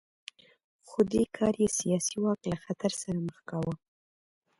[0.87, 3.75] خو دې کار یې سیاسي واک له خطر سره مخ کاوه